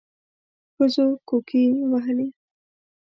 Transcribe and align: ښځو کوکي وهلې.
ښځو 0.75 1.07
کوکي 1.27 1.63
وهلې. 1.91 2.27